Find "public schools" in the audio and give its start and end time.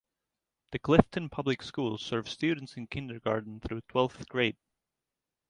1.29-2.01